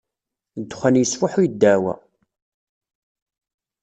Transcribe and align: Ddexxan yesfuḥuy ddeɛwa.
Ddexxan 0.61 0.95
yesfuḥuy 0.99 1.47
ddeɛwa. 1.49 1.93